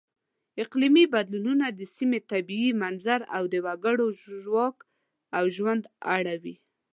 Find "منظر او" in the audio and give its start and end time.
2.81-3.43